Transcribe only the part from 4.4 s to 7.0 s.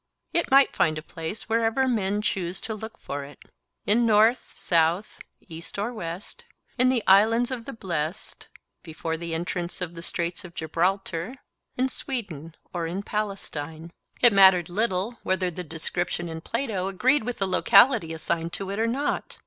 South, East, or West; in